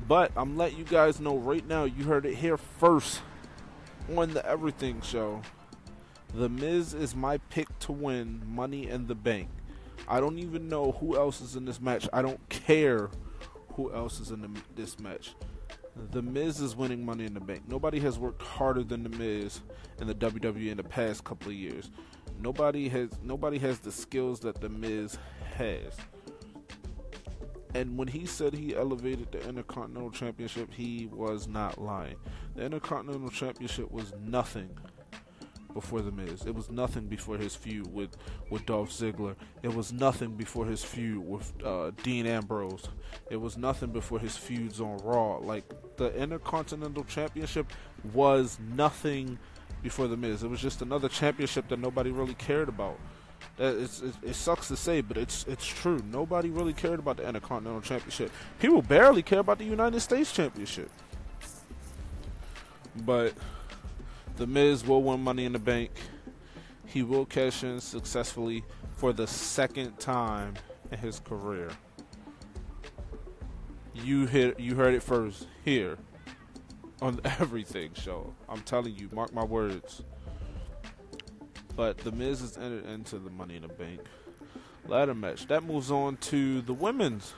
But 0.06 0.32
I'm 0.36 0.56
letting 0.56 0.78
you 0.78 0.84
guys 0.84 1.20
know 1.20 1.36
right 1.36 1.66
now. 1.66 1.84
You 1.84 2.04
heard 2.04 2.24
it 2.24 2.36
here 2.36 2.56
first 2.56 3.20
on 4.16 4.32
the 4.32 4.46
Everything 4.46 5.00
Show. 5.00 5.42
The 6.34 6.48
Miz 6.48 6.94
is 6.94 7.16
my 7.16 7.38
pick 7.50 7.78
to 7.80 7.92
win 7.92 8.42
Money 8.46 8.88
in 8.88 9.06
the 9.06 9.14
Bank. 9.14 9.48
I 10.06 10.20
don't 10.20 10.38
even 10.38 10.68
know 10.68 10.92
who 10.92 11.16
else 11.16 11.40
is 11.40 11.56
in 11.56 11.64
this 11.64 11.80
match. 11.80 12.08
I 12.12 12.22
don't 12.22 12.48
care 12.48 13.10
who 13.74 13.92
else 13.92 14.20
is 14.20 14.30
in 14.30 14.42
the, 14.42 14.50
this 14.74 14.98
match. 14.98 15.34
The 16.10 16.22
Miz 16.22 16.60
is 16.60 16.74
winning 16.74 17.04
Money 17.04 17.26
in 17.26 17.34
the 17.34 17.40
Bank. 17.40 17.62
Nobody 17.68 18.00
has 18.00 18.18
worked 18.18 18.42
harder 18.42 18.82
than 18.82 19.02
the 19.02 19.10
Miz 19.10 19.60
in 20.00 20.06
the 20.06 20.14
WWE 20.14 20.70
in 20.70 20.76
the 20.76 20.84
past 20.84 21.24
couple 21.24 21.48
of 21.48 21.54
years. 21.54 21.90
Nobody 22.40 22.88
has 22.88 23.10
nobody 23.22 23.58
has 23.58 23.78
the 23.80 23.92
skills 23.92 24.40
that 24.40 24.60
the 24.60 24.68
Miz 24.68 25.18
has. 25.56 25.96
And 27.74 27.98
when 27.98 28.08
he 28.08 28.26
said 28.26 28.54
he 28.54 28.74
elevated 28.74 29.30
the 29.32 29.46
Intercontinental 29.46 30.10
Championship, 30.10 30.72
he 30.72 31.08
was 31.12 31.46
not 31.46 31.80
lying. 31.80 32.16
The 32.54 32.64
Intercontinental 32.64 33.28
Championship 33.28 33.90
was 33.90 34.12
nothing 34.24 34.70
before 35.74 36.00
The 36.00 36.10
Miz. 36.10 36.44
It 36.46 36.54
was 36.54 36.70
nothing 36.70 37.06
before 37.06 37.36
his 37.36 37.54
feud 37.54 37.92
with, 37.92 38.16
with 38.50 38.66
Dolph 38.66 38.90
Ziggler. 38.90 39.36
It 39.62 39.72
was 39.74 39.92
nothing 39.92 40.34
before 40.34 40.66
his 40.66 40.82
feud 40.82 41.24
with 41.26 41.52
uh, 41.64 41.92
Dean 42.02 42.26
Ambrose. 42.26 42.88
It 43.30 43.36
was 43.36 43.56
nothing 43.56 43.92
before 43.92 44.18
his 44.18 44.36
feuds 44.36 44.80
on 44.80 44.96
Raw. 44.98 45.36
Like, 45.36 45.70
the 45.98 46.14
Intercontinental 46.16 47.04
Championship 47.04 47.66
was 48.14 48.58
nothing 48.74 49.38
before 49.82 50.08
The 50.08 50.16
Miz. 50.16 50.42
It 50.42 50.48
was 50.48 50.60
just 50.60 50.82
another 50.82 51.08
championship 51.08 51.68
that 51.68 51.78
nobody 51.78 52.10
really 52.10 52.34
cared 52.34 52.68
about. 52.68 52.98
Uh, 53.60 53.74
it's, 53.76 54.00
it, 54.00 54.14
it 54.22 54.34
sucks 54.34 54.68
to 54.68 54.76
say, 54.76 55.00
but 55.00 55.16
it's 55.16 55.44
it's 55.46 55.66
true. 55.66 56.00
Nobody 56.10 56.50
really 56.50 56.72
cared 56.72 56.98
about 56.98 57.16
the 57.18 57.26
Intercontinental 57.26 57.82
Championship. 57.82 58.32
People 58.58 58.82
barely 58.82 59.22
care 59.22 59.40
about 59.40 59.58
the 59.58 59.64
United 59.64 60.00
States 60.00 60.32
Championship. 60.32 60.90
But 63.04 63.34
the 64.36 64.46
Miz 64.46 64.86
will 64.86 65.02
win 65.02 65.22
Money 65.22 65.44
in 65.44 65.52
the 65.52 65.58
Bank. 65.58 65.90
He 66.86 67.02
will 67.02 67.26
cash 67.26 67.62
in 67.62 67.80
successfully 67.80 68.64
for 68.96 69.12
the 69.12 69.26
second 69.26 69.98
time 69.98 70.54
in 70.90 70.98
his 70.98 71.20
career. 71.20 71.70
You 74.04 74.26
hit 74.26 74.60
you 74.60 74.74
heard 74.74 74.94
it 74.94 75.02
first 75.02 75.46
here 75.64 75.98
on 77.02 77.20
everything 77.24 77.90
show. 77.94 78.32
I'm 78.48 78.60
telling 78.60 78.94
you, 78.94 79.08
mark 79.12 79.32
my 79.32 79.44
words. 79.44 80.02
But 81.76 81.98
The 81.98 82.12
Miz 82.12 82.40
has 82.40 82.58
entered 82.58 82.86
into 82.86 83.18
the 83.18 83.30
Money 83.30 83.56
in 83.56 83.62
the 83.62 83.68
Bank 83.68 84.00
ladder 84.86 85.14
match. 85.14 85.46
That 85.46 85.62
moves 85.62 85.90
on 85.90 86.16
to 86.16 86.60
the 86.62 86.72
women's 86.72 87.34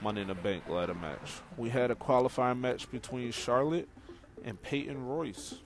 Money 0.00 0.22
in 0.22 0.28
the 0.28 0.34
Bank 0.34 0.68
ladder 0.68 0.94
match. 0.94 1.32
We 1.56 1.68
had 1.68 1.90
a 1.90 1.94
qualifying 1.94 2.60
match 2.60 2.90
between 2.90 3.32
Charlotte 3.32 3.88
and 4.44 4.60
Peyton 4.62 5.06
Royce. 5.06 5.56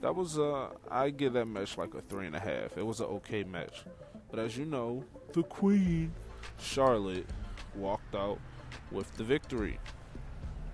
That 0.00 0.14
was 0.14 0.38
uh 0.38 0.70
I 0.90 1.10
give 1.10 1.34
that 1.34 1.46
match 1.46 1.76
like 1.76 1.94
a 1.94 2.00
three 2.00 2.26
and 2.26 2.36
a 2.36 2.40
half. 2.40 2.76
It 2.76 2.86
was 2.86 3.00
an 3.00 3.06
okay 3.06 3.44
match. 3.44 3.84
But 4.30 4.40
as 4.40 4.56
you 4.56 4.64
know, 4.64 5.04
the 5.32 5.42
Queen, 5.42 6.12
Charlotte, 6.58 7.26
walked 7.74 8.14
out 8.14 8.38
with 8.90 9.14
the 9.16 9.24
victory. 9.24 9.78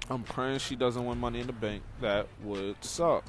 I'm 0.08 0.22
praying 0.22 0.60
she 0.60 0.76
doesn't 0.76 1.04
win 1.04 1.18
Money 1.18 1.40
in 1.40 1.46
the 1.46 1.52
Bank. 1.52 1.82
That 2.00 2.28
would 2.42 2.82
suck. 2.84 3.24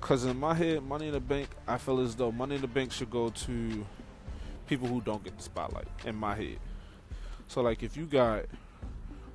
Cause 0.00 0.24
in 0.24 0.38
my 0.38 0.54
head, 0.54 0.82
Money 0.82 1.08
in 1.08 1.12
the 1.12 1.20
Bank, 1.20 1.48
I 1.66 1.76
feel 1.76 2.00
as 2.00 2.14
though 2.14 2.32
Money 2.32 2.54
in 2.54 2.60
the 2.60 2.68
Bank 2.68 2.92
should 2.92 3.10
go 3.10 3.28
to 3.28 3.86
people 4.66 4.88
who 4.88 5.00
don't 5.00 5.22
get 5.22 5.36
the 5.36 5.42
spotlight. 5.42 5.88
In 6.06 6.16
my 6.16 6.34
head, 6.34 6.58
so 7.48 7.60
like 7.60 7.82
if 7.82 7.96
you 7.96 8.06
got 8.06 8.44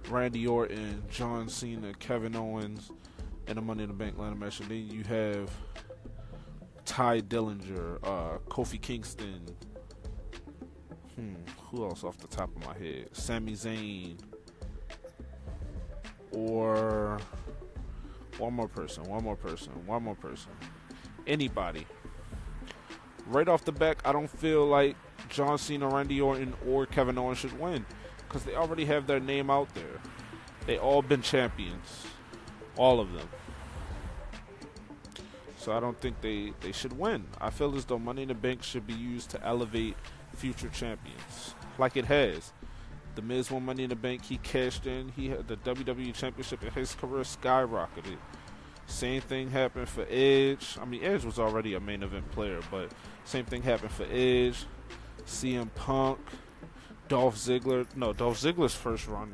Randy 0.10 0.48
Orton, 0.48 1.04
John 1.10 1.50
Cena, 1.50 1.94
Kevin 2.00 2.36
Owens, 2.36 2.92
in 3.48 3.58
a 3.58 3.62
Money 3.62 3.84
in 3.84 3.90
the 3.90 3.96
Bank 3.96 4.18
ladder 4.18 4.36
match, 4.36 4.60
and 4.60 4.70
then 4.70 4.90
you 4.90 5.04
have 5.04 5.52
Tye 6.86 7.22
Dillinger, 7.22 8.00
uh, 8.04 8.38
Kofi 8.50 8.82
Kingston. 8.82 9.46
Hmm, 11.16 11.36
who 11.70 11.86
else 11.86 12.04
off 12.04 12.18
the 12.18 12.28
top 12.28 12.50
of 12.56 12.66
my 12.66 12.78
head? 12.78 13.10
Sami 13.14 13.54
Zayn, 13.54 14.18
or 16.32 17.20
one 18.38 18.54
more 18.54 18.68
person, 18.68 19.04
one 19.04 19.24
more 19.24 19.36
person, 19.36 19.72
one 19.86 20.04
more 20.04 20.16
person. 20.16 20.52
Anybody. 21.26 21.88
Right 23.28 23.48
off 23.48 23.64
the 23.66 23.72
back, 23.72 24.02
I 24.06 24.12
don't 24.12 24.30
feel 24.30 24.66
like 24.66 24.96
John 25.30 25.58
Cena, 25.58 25.88
Randy 25.88 26.22
Orton, 26.22 26.54
or 26.68 26.86
Kevin 26.86 27.18
Owens 27.18 27.38
should 27.38 27.58
win 27.60 27.86
because 28.28 28.44
they 28.44 28.56
already 28.56 28.86
have 28.86 29.08
their 29.08 29.20
name 29.20 29.50
out 29.50 29.74
there. 29.74 30.02
They 30.68 30.78
all 30.78 31.02
been 31.02 31.22
champions, 31.22 32.06
all 32.76 33.00
of 33.00 33.14
them. 33.14 33.28
So 35.58 35.72
I 35.72 35.80
don't 35.80 36.00
think 36.00 36.22
they, 36.22 36.54
they 36.62 36.72
should 36.72 36.98
win. 37.00 37.26
I 37.42 37.50
feel 37.50 37.76
as 37.76 37.86
though 37.86 37.98
Money 37.98 38.24
in 38.24 38.28
the 38.28 38.36
Bank 38.36 38.62
should 38.62 38.86
be 38.86 38.94
used 38.94 39.32
to 39.32 39.44
elevate 39.44 39.96
future 40.36 40.70
champions, 40.70 41.56
like 41.78 41.98
it 41.98 42.06
has. 42.06 42.54
The 43.16 43.22
Miz 43.22 43.50
won 43.50 43.64
Money 43.64 43.84
in 43.84 43.90
the 43.90 43.96
Bank. 43.96 44.26
He 44.26 44.38
cashed 44.38 44.86
in. 44.86 45.10
He 45.10 45.30
had 45.30 45.48
the 45.48 45.56
WWE 45.58 46.14
Championship, 46.14 46.62
and 46.62 46.74
his 46.74 46.94
career 46.96 47.24
skyrocketed. 47.24 48.18
Same 48.88 49.22
thing 49.22 49.50
happened 49.50 49.90
for 49.90 50.06
Edge. 50.10 50.78
I 50.80 50.86
mean, 50.86 51.04
Edge 51.04 51.24
was 51.24 51.40
already 51.40 51.74
a 51.74 51.80
main 51.80 52.04
event 52.04 52.30
player, 52.32 52.60
but 52.70 52.92
same 53.24 53.46
thing 53.46 53.64
happened 53.64 53.92
for 53.92 54.06
Edge, 54.12 54.66
CM 55.26 55.74
Punk, 55.74 56.20
Dolph 57.08 57.36
Ziggler. 57.36 57.88
No, 57.96 58.14
Dolph 58.14 58.40
Ziggler's 58.40 58.76
first 58.76 59.08
run 59.08 59.34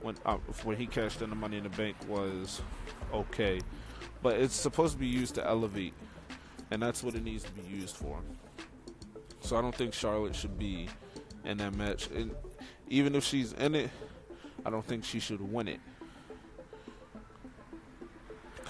when 0.00 0.16
uh, 0.26 0.38
when 0.64 0.76
he 0.76 0.86
cashed 0.86 1.22
in 1.22 1.30
the 1.30 1.36
Money 1.36 1.58
in 1.58 1.62
the 1.62 1.68
Bank 1.70 1.96
was 2.08 2.60
okay, 3.12 3.60
but 4.22 4.38
it's 4.38 4.54
supposed 4.54 4.94
to 4.94 4.98
be 4.98 5.06
used 5.06 5.34
to 5.36 5.46
elevate, 5.46 5.94
and 6.70 6.82
that's 6.82 7.02
what 7.02 7.14
it 7.14 7.22
needs 7.22 7.44
to 7.44 7.52
be 7.52 7.62
used 7.62 7.96
for. 7.96 8.18
So 9.42 9.56
I 9.56 9.60
don't 9.60 9.74
think 9.74 9.92
Charlotte 9.92 10.34
should 10.34 10.58
be 10.58 10.88
in 11.44 11.58
that 11.58 11.74
match. 11.74 12.08
And 12.08 12.34
even 12.88 13.14
if 13.14 13.24
she's 13.24 13.52
in 13.52 13.74
it, 13.74 13.90
I 14.64 14.70
don't 14.70 14.84
think 14.84 15.04
she 15.04 15.20
should 15.20 15.40
win 15.40 15.68
it 15.68 15.80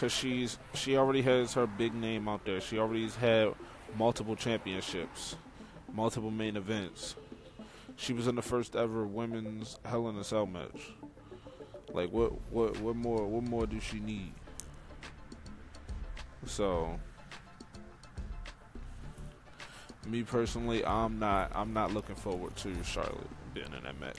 because 0.03 0.13
she's 0.13 0.59
she 0.75 0.97
already 0.97 1.23
has 1.23 1.55
her 1.55 1.65
big 1.65 1.95
name 1.95 2.29
out 2.29 2.45
there. 2.45 2.61
She 2.61 2.77
already's 2.77 3.15
had 3.15 3.55
multiple 3.97 4.35
championships, 4.35 5.37
multiple 5.93 6.33
main 6.33 6.57
events. 6.57 7.15
She 7.95 8.13
was 8.13 8.27
in 8.27 8.35
the 8.35 8.43
first 8.43 8.75
ever 8.75 9.07
women's 9.07 9.79
Hell 9.85 10.09
in 10.09 10.17
a 10.17 10.25
Cell 10.25 10.47
match. 10.47 10.91
Like 11.93 12.11
what 12.11 12.33
what 12.51 12.81
what 12.81 12.97
more 12.97 13.29
what 13.29 13.45
more 13.45 13.65
does 13.65 13.85
she 13.85 14.01
need? 14.01 14.33
So 16.47 16.99
me 20.07 20.23
personally, 20.23 20.85
I'm 20.85 21.19
not 21.19 21.53
I'm 21.55 21.73
not 21.73 21.93
looking 21.93 22.17
forward 22.17 22.57
to 22.57 22.73
Charlotte 22.85 23.29
being 23.55 23.73
in 23.77 23.83
that 23.85 24.01
match. 24.01 24.19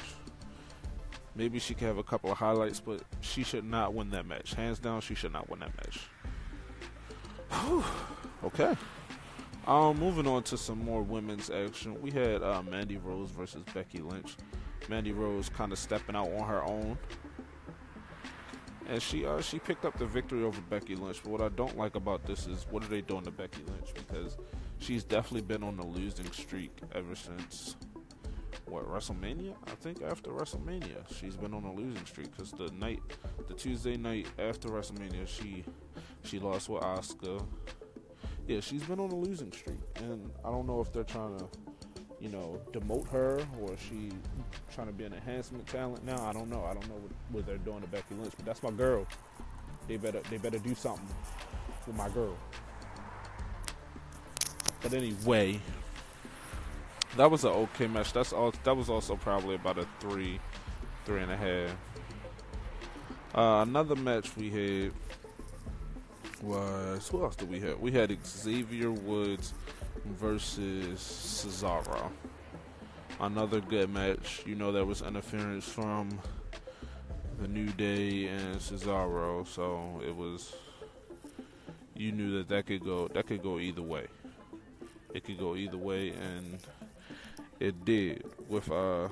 Maybe 1.36 1.60
she 1.60 1.74
could 1.74 1.88
have 1.88 1.98
a 1.98 2.04
couple 2.04 2.32
of 2.32 2.38
highlights, 2.38 2.80
but 2.80 3.02
she 3.22 3.44
should 3.44 3.66
not 3.66 3.94
win 3.94 4.12
that 4.12 4.26
match. 4.26 4.54
Hands 4.54 4.78
down, 4.78 5.02
she 5.02 5.16
should 5.16 5.34
not 5.34 5.50
win 5.50 5.62
that 5.62 5.76
match. 5.78 6.00
Whew. 7.50 7.84
Okay. 8.44 8.76
Um, 9.66 9.98
moving 9.98 10.28
on 10.28 10.44
to 10.44 10.58
some 10.58 10.84
more 10.84 11.02
women's 11.02 11.50
action. 11.50 12.00
We 12.02 12.12
had 12.12 12.44
uh, 12.44 12.62
Mandy 12.64 12.98
Rose 12.98 13.32
versus 13.32 13.64
Becky 13.74 14.00
Lynch. 14.00 14.36
Mandy 14.90 15.14
Rose 15.14 15.50
kind 15.50 15.72
of 15.72 15.80
stepping 15.80 16.16
out 16.16 16.30
on 16.34 16.48
her 16.48 16.64
own, 16.64 16.98
and 18.88 19.02
she 19.02 19.26
uh, 19.26 19.40
she 19.40 19.60
picked 19.60 19.86
up 19.86 19.98
the 19.98 20.06
victory 20.06 20.44
over 20.44 20.60
Becky 20.62 20.96
Lynch. 20.96 21.22
But 21.24 21.32
what 21.32 21.42
I 21.42 21.50
don't 21.50 21.78
like 21.78 21.96
about 21.96 22.26
this 22.26 22.48
is 22.48 22.68
what 22.70 22.84
are 22.84 22.88
they 22.88 23.02
doing 23.02 23.24
to 23.24 23.32
Becky 23.32 23.64
Lynch 23.66 23.94
because 23.94 24.38
she's 24.84 25.04
definitely 25.04 25.42
been 25.42 25.64
on 25.64 25.80
a 25.80 25.86
losing 25.86 26.30
streak 26.32 26.72
ever 26.94 27.16
since 27.16 27.76
what 28.66 28.88
WrestleMania? 28.88 29.54
I 29.68 29.72
think 29.72 30.02
after 30.02 30.32
WrestleMania, 30.32 31.06
she's 31.20 31.36
been 31.36 31.54
on 31.54 31.64
a 31.64 31.74
losing 31.74 32.06
streak 32.06 32.32
because 32.32 32.52
the 32.52 32.70
night, 32.72 33.00
the 33.48 33.54
Tuesday 33.54 33.98
night 33.98 34.28
after 34.40 34.70
WrestleMania, 34.70 35.28
she 35.28 35.64
she 36.24 36.40
lost 36.40 36.70
with 36.70 36.82
Asuka. 36.82 37.46
Yeah, 38.48 38.60
she's 38.60 38.84
been 38.84 39.00
on 39.00 39.12
a 39.12 39.16
losing 39.16 39.52
streak, 39.52 39.80
and 39.98 40.30
I 40.44 40.50
don't 40.50 40.68
know 40.68 40.82
if 40.82 40.92
they're 40.92 41.04
trying 41.04 41.38
to, 41.40 41.48
you 42.20 42.30
know, 42.30 42.60
demote 42.72 43.08
her 43.10 43.40
or 43.62 43.76
she 43.78 44.12
trying 44.74 44.88
to 44.88 44.94
be 44.94 45.06
an 45.06 45.14
enhancement 45.14 45.66
talent 45.68 46.04
now. 46.04 46.22
I 46.26 46.34
don't 46.34 46.50
know. 46.50 46.66
I 46.66 46.74
don't 46.74 46.88
know 46.90 46.96
what, 46.96 47.12
what 47.32 47.46
they're 47.46 47.58
doing 47.58 47.82
to 47.82 47.88
Becky 47.88 48.16
Lynch, 48.16 48.34
but 48.36 48.46
that's 48.46 48.64
my 48.64 48.72
girl. 48.72 49.08
They 49.88 49.98
better 49.98 50.22
they 50.30 50.38
better 50.38 50.60
do 50.60 50.76
something 50.76 51.08
with 51.86 51.96
my 51.96 52.10
girl. 52.10 52.36
But 54.84 54.94
anyway, 54.94 55.62
that 57.16 57.32
was 57.32 57.46
an 57.46 57.52
okay 57.52 57.88
match. 57.88 58.12
That's 58.12 58.34
all. 58.34 58.54
That 58.64 58.76
was 58.76 58.90
also 58.90 59.16
probably 59.16 59.56
about 59.56 59.78
a 59.78 59.88
three, 60.00 60.40
three 61.06 61.22
and 61.22 61.32
a 61.32 61.38
half. 61.38 61.76
Uh, 63.34 63.64
another 63.68 63.96
match 63.96 64.36
we 64.36 64.50
had 64.50 64.92
was 66.42 67.08
who 67.08 67.24
else 67.24 67.36
did 67.36 67.50
we 67.50 67.62
have? 67.62 67.80
We 67.80 67.92
had 67.92 68.16
Xavier 68.26 68.92
Woods 68.92 69.54
versus 70.06 71.00
Cesaro. 71.00 72.12
Another 73.20 73.62
good 73.62 73.90
match. 73.90 74.44
You 74.46 74.56
know 74.56 74.72
there 74.74 74.86
was 74.86 75.02
interference 75.02 75.66
from 75.66 76.20
the 77.40 77.48
New 77.48 77.68
Day 77.68 78.28
and 78.28 78.58
Cesaro, 78.58 79.48
so 79.48 80.02
it 80.06 80.16
was. 80.16 80.54
You 81.96 82.12
knew 82.12 82.38
that 82.40 82.50
that 82.50 82.66
could 82.66 82.84
go. 82.84 83.08
That 83.08 83.28
could 83.28 83.42
go 83.42 83.60
either 83.60 83.82
way. 83.82 84.08
It 85.14 85.24
could 85.24 85.38
go 85.38 85.56
either 85.56 85.78
way, 85.78 86.10
and 86.10 86.58
it 87.60 87.86
did 87.86 88.24
with 88.50 88.70
uh 88.72 89.10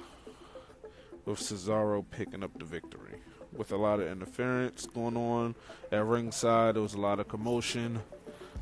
with 1.26 1.40
Cesaro 1.40 2.04
picking 2.10 2.44
up 2.44 2.58
the 2.58 2.66
victory. 2.66 3.22
With 3.54 3.72
a 3.72 3.78
lot 3.78 4.00
of 4.00 4.08
interference 4.08 4.88
going 4.88 5.16
on 5.16 5.56
at 5.92 6.04
ringside, 6.04 6.76
there 6.76 6.82
was 6.82 6.96
a 6.96 7.00
lot 7.00 7.20
of 7.20 7.28
commotion. 7.28 8.02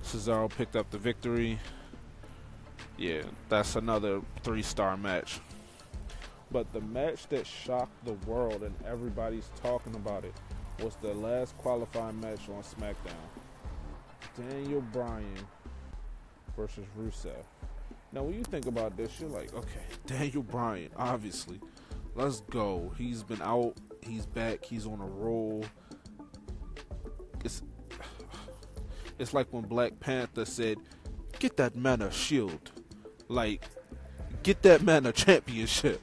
Cesaro 0.03 0.49
picked 0.49 0.75
up 0.75 0.89
the 0.91 0.97
victory. 0.97 1.59
Yeah, 2.97 3.21
that's 3.47 3.77
another 3.77 4.21
three 4.43 4.61
star 4.61 4.97
match. 4.97 5.39
But 6.51 6.73
the 6.73 6.81
match 6.81 7.27
that 7.27 7.47
shocked 7.47 8.03
the 8.03 8.13
world 8.29 8.63
and 8.63 8.75
everybody's 8.85 9.49
talking 9.61 9.95
about 9.95 10.25
it 10.25 10.33
was 10.83 10.95
the 10.95 11.13
last 11.13 11.57
qualifying 11.57 12.19
match 12.19 12.49
on 12.49 12.63
SmackDown. 12.63 13.29
Daniel 14.35 14.81
Bryan 14.81 15.47
versus 16.59 16.85
Rusev. 16.99 17.45
Now, 18.11 18.23
when 18.23 18.33
you 18.33 18.43
think 18.43 18.65
about 18.65 18.97
this, 18.97 19.17
you're 19.17 19.29
like, 19.29 19.53
okay, 19.53 19.79
Daniel 20.05 20.43
Bryan, 20.43 20.89
obviously. 20.97 21.61
Let's 22.15 22.41
go. 22.41 22.91
He's 22.97 23.23
been 23.23 23.41
out. 23.41 23.75
He's 24.01 24.25
back. 24.25 24.65
He's 24.65 24.85
on 24.85 24.99
a 24.99 25.05
roll. 25.05 25.63
It's 27.45 27.61
it's 29.17 29.33
like 29.33 29.47
when 29.51 29.63
Black 29.63 29.99
Panther 30.01 30.43
said, 30.43 30.77
"Get 31.37 31.55
that 31.57 31.75
man 31.77 32.01
a 32.01 32.11
shield." 32.11 32.71
Like, 33.29 33.63
get 34.43 34.61
that 34.63 34.81
man 34.81 35.05
a 35.05 35.13
championship. 35.13 36.01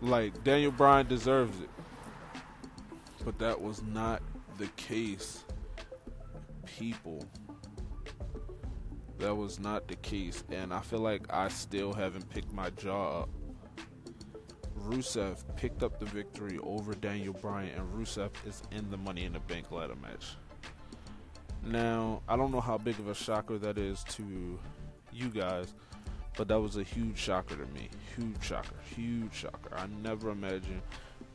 Like 0.00 0.42
Daniel 0.42 0.72
Bryan 0.72 1.06
deserves 1.06 1.60
it. 1.60 1.68
But 3.24 3.38
that 3.40 3.60
was 3.60 3.82
not 3.82 4.22
the 4.58 4.68
case. 4.76 5.44
People 6.64 7.26
that 9.20 9.36
was 9.36 9.60
not 9.60 9.86
the 9.86 9.96
case, 9.96 10.42
and 10.50 10.72
I 10.72 10.80
feel 10.80 11.00
like 11.00 11.32
I 11.32 11.48
still 11.48 11.92
haven't 11.92 12.28
picked 12.30 12.52
my 12.52 12.70
jaw 12.70 13.22
up. 13.22 13.28
Rusev 14.78 15.44
picked 15.56 15.82
up 15.82 15.98
the 16.00 16.06
victory 16.06 16.58
over 16.62 16.94
Daniel 16.94 17.34
Bryan, 17.34 17.78
and 17.78 17.92
Rusev 17.94 18.30
is 18.46 18.62
in 18.72 18.90
the 18.90 18.96
Money 18.96 19.24
in 19.24 19.34
the 19.34 19.40
Bank 19.40 19.70
ladder 19.70 19.94
match. 19.94 20.36
Now, 21.62 22.22
I 22.28 22.36
don't 22.36 22.50
know 22.50 22.60
how 22.60 22.78
big 22.78 22.98
of 22.98 23.08
a 23.08 23.14
shocker 23.14 23.58
that 23.58 23.76
is 23.76 24.02
to 24.10 24.58
you 25.12 25.28
guys, 25.28 25.74
but 26.36 26.48
that 26.48 26.58
was 26.58 26.78
a 26.78 26.82
huge 26.82 27.18
shocker 27.18 27.56
to 27.56 27.66
me. 27.72 27.90
Huge 28.16 28.42
shocker. 28.42 28.76
Huge 28.96 29.34
shocker. 29.34 29.76
I 29.76 29.86
never 30.02 30.30
imagined 30.30 30.80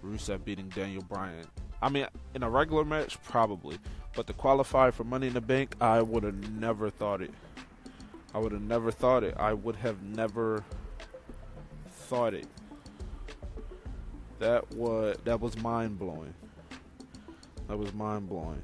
Rusev 0.04 0.44
beating 0.44 0.70
Daniel 0.70 1.04
Bryan. 1.04 1.46
I 1.82 1.90
mean, 1.90 2.08
in 2.34 2.42
a 2.42 2.50
regular 2.50 2.84
match, 2.84 3.22
probably. 3.22 3.78
But 4.16 4.26
to 4.28 4.34
qualify 4.34 4.90
for 4.90 5.04
Money 5.04 5.28
in 5.28 5.34
the 5.34 5.42
Bank, 5.42 5.76
I 5.80 6.02
would 6.02 6.24
have 6.24 6.52
never 6.54 6.90
thought 6.90 7.22
it. 7.22 7.32
I 8.36 8.38
would 8.38 8.52
have 8.52 8.64
never 8.64 8.92
thought 8.92 9.24
it. 9.24 9.34
I 9.38 9.54
would 9.54 9.78
have 9.78 10.04
never 10.04 10.66
thought 11.88 12.34
it. 12.34 12.48
That 14.40 14.70
was 14.74 15.16
that 15.24 15.40
was 15.40 15.58
mind 15.60 15.98
blowing. 15.98 16.34
That 17.70 17.78
was 17.78 17.94
mind 17.94 18.28
blowing. 18.28 18.62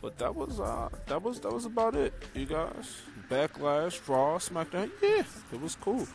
But 0.00 0.16
that 0.18 0.32
was 0.32 0.60
uh 0.60 0.90
that 1.06 1.20
was 1.20 1.40
that 1.40 1.52
was 1.52 1.64
about 1.64 1.96
it, 1.96 2.14
you 2.34 2.46
guys. 2.46 3.02
Backlash, 3.28 4.00
Raw, 4.08 4.38
SmackDown. 4.38 4.92
Yeah, 5.02 5.24
it 5.52 5.60
was 5.60 5.74
cool. 5.74 6.06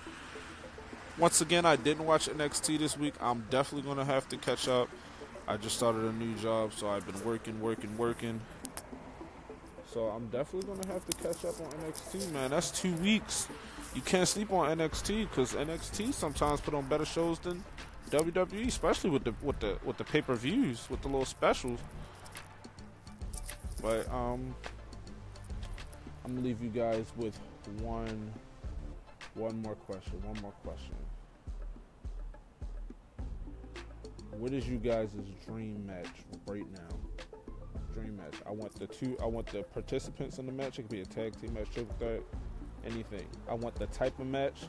Once 1.17 1.41
again, 1.41 1.65
I 1.65 1.75
didn't 1.75 2.05
watch 2.05 2.29
NXT 2.29 2.79
this 2.79 2.97
week. 2.97 3.15
I'm 3.19 3.45
definitely 3.49 3.89
gonna 3.89 4.05
have 4.05 4.29
to 4.29 4.37
catch 4.37 4.69
up. 4.69 4.87
I 5.49 5.57
just 5.57 5.75
started 5.75 6.05
a 6.05 6.13
new 6.13 6.33
job, 6.35 6.71
so 6.71 6.87
I've 6.87 7.05
been 7.05 7.21
working, 7.25 7.59
working, 7.59 7.97
working. 7.97 8.39
So 9.91 10.07
I'm 10.09 10.27
definitely 10.27 10.71
gonna 10.71 10.93
have 10.93 11.05
to 11.07 11.17
catch 11.17 11.45
up 11.45 11.59
on 11.61 11.71
NXT, 11.81 12.31
man. 12.31 12.51
That's 12.51 12.69
two 12.69 12.93
weeks. 12.95 13.47
You 13.95 14.01
can't 14.01 14.27
sleep 14.27 14.51
on 14.51 14.77
NXT 14.77 15.27
because 15.29 15.53
NXT 15.53 16.13
sometimes 16.13 16.61
put 16.61 16.75
on 16.75 16.87
better 16.87 17.05
shows 17.05 17.39
than 17.39 17.63
WWE, 18.11 18.67
especially 18.67 19.09
with 19.09 19.23
the 19.23 19.33
with 19.41 19.59
the 19.59 19.79
with 19.83 19.97
the 19.97 20.03
pay 20.03 20.21
per 20.21 20.35
views, 20.35 20.87
with 20.91 21.01
the 21.01 21.07
little 21.07 21.25
specials. 21.25 21.79
But 23.81 24.07
um, 24.13 24.53
I'm 26.23 26.35
gonna 26.35 26.41
leave 26.41 26.61
you 26.61 26.69
guys 26.69 27.05
with 27.17 27.39
one 27.81 28.31
one 29.33 29.59
more 29.63 29.75
question. 29.75 30.21
One 30.23 30.39
more 30.43 30.53
question. 30.63 30.95
What 34.37 34.53
is 34.53 34.67
you 34.67 34.77
guys' 34.77 35.15
dream 35.47 35.83
match 35.87 36.07
right 36.45 36.71
now? 36.73 37.08
Dream 37.93 38.17
match. 38.17 38.35
I 38.47 38.51
want 38.51 38.73
the 38.75 38.87
two. 38.87 39.17
I 39.21 39.25
want 39.25 39.47
the 39.47 39.63
participants 39.63 40.37
in 40.39 40.45
the 40.45 40.51
match. 40.51 40.79
It 40.79 40.83
could 40.83 40.91
be 40.91 41.01
a 41.01 41.05
tag 41.05 41.39
team 41.39 41.53
match, 41.53 41.67
triple 41.73 41.95
threat, 41.97 42.21
anything. 42.85 43.27
I 43.49 43.53
want 43.53 43.75
the 43.75 43.87
type 43.87 44.19
of 44.19 44.27
match, 44.27 44.63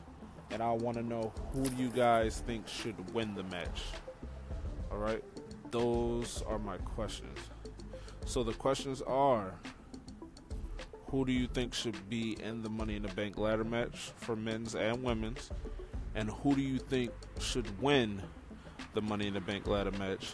and 0.51 0.61
I 0.61 0.71
want 0.71 0.97
to 0.97 1.03
know 1.03 1.33
who 1.53 1.63
do 1.63 1.75
you 1.81 1.89
guys 1.89 2.43
think 2.45 2.67
should 2.67 3.13
win 3.13 3.35
the 3.35 3.43
match. 3.43 3.83
All 4.91 4.97
right, 4.97 5.23
those 5.71 6.43
are 6.47 6.59
my 6.59 6.77
questions. 6.77 7.37
So 8.25 8.43
the 8.43 8.53
questions 8.53 9.01
are: 9.03 9.53
Who 11.07 11.25
do 11.25 11.31
you 11.31 11.47
think 11.47 11.73
should 11.73 12.09
be 12.09 12.37
in 12.43 12.61
the 12.61 12.69
Money 12.69 12.95
in 12.95 13.03
the 13.03 13.13
Bank 13.13 13.37
ladder 13.37 13.63
match 13.63 14.11
for 14.17 14.35
men's 14.35 14.75
and 14.75 15.03
women's? 15.03 15.49
And 16.13 16.29
who 16.29 16.55
do 16.55 16.61
you 16.61 16.77
think 16.77 17.11
should 17.39 17.81
win 17.81 18.21
the 18.93 19.01
Money 19.01 19.27
in 19.27 19.33
the 19.33 19.41
Bank 19.41 19.65
ladder 19.67 19.91
match 19.91 20.33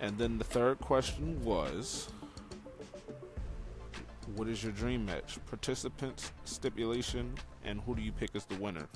and 0.00 0.16
then 0.18 0.38
the 0.38 0.44
third 0.44 0.80
question 0.80 1.42
was 1.44 2.08
What 4.34 4.48
is 4.48 4.62
your 4.62 4.72
dream 4.72 5.04
match? 5.04 5.38
Participants, 5.46 6.32
stipulation, 6.44 7.34
and 7.64 7.80
who 7.82 7.94
do 7.94 8.02
you 8.02 8.12
pick 8.12 8.34
as 8.34 8.44
the 8.46 8.56
winner? 8.56 8.86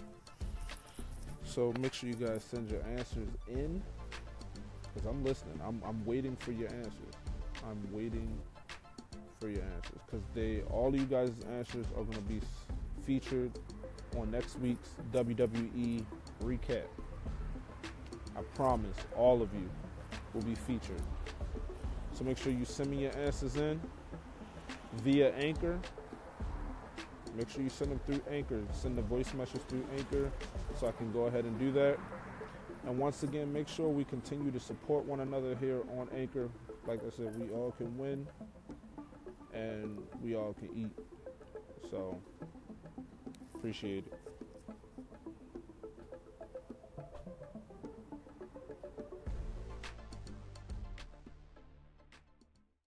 So 1.44 1.72
make 1.78 1.92
sure 1.92 2.08
you 2.08 2.16
guys 2.16 2.42
send 2.42 2.70
your 2.70 2.82
answers 2.96 3.28
in 3.48 3.82
because 4.94 5.08
I'm 5.08 5.22
listening. 5.24 5.60
I'm, 5.64 5.82
I'm 5.86 6.04
waiting 6.04 6.36
for 6.36 6.52
your 6.52 6.68
answers. 6.68 7.14
I'm 7.68 7.80
waiting 7.92 8.38
for 9.40 9.48
your 9.48 9.62
answers 9.62 9.98
because 10.06 10.24
they 10.34 10.62
all 10.70 10.88
of 10.88 10.96
you 10.96 11.06
guys' 11.06 11.32
answers 11.56 11.86
are 11.96 12.04
going 12.04 12.12
to 12.12 12.20
be 12.22 12.40
featured 13.04 13.52
on 14.16 14.30
next 14.30 14.58
week's 14.60 14.90
WWE 15.12 16.04
recap. 16.42 16.86
I 18.36 18.42
promise 18.54 18.96
all 19.16 19.42
of 19.42 19.52
you 19.54 19.68
will 20.34 20.42
be 20.42 20.54
featured. 20.54 21.00
So 22.12 22.24
make 22.24 22.38
sure 22.38 22.52
you 22.52 22.64
send 22.64 22.90
me 22.90 23.02
your 23.02 23.16
answers 23.16 23.56
in 23.56 23.80
via 25.02 25.32
Anchor, 25.34 25.78
make 27.36 27.48
sure 27.48 27.62
you 27.62 27.70
send 27.70 27.90
them 27.90 28.00
through 28.06 28.20
Anchor. 28.30 28.62
Send 28.72 28.96
the 28.96 29.02
voice 29.02 29.32
message 29.34 29.62
through 29.68 29.84
Anchor 29.96 30.30
so 30.78 30.86
I 30.86 30.92
can 30.92 31.12
go 31.12 31.24
ahead 31.26 31.44
and 31.44 31.58
do 31.58 31.72
that. 31.72 31.98
And 32.86 32.98
once 32.98 33.22
again, 33.22 33.52
make 33.52 33.66
sure 33.66 33.88
we 33.88 34.04
continue 34.04 34.50
to 34.50 34.60
support 34.60 35.04
one 35.04 35.20
another 35.20 35.56
here 35.56 35.82
on 35.98 36.08
Anchor. 36.14 36.48
Like 36.86 37.00
I 37.00 37.10
said, 37.10 37.38
we 37.40 37.50
all 37.50 37.72
can 37.72 37.96
win 37.96 38.26
and 39.52 39.98
we 40.22 40.36
all 40.36 40.54
can 40.54 40.68
eat. 40.76 41.04
So, 41.90 42.20
appreciate 43.54 44.04
it. 44.06 44.23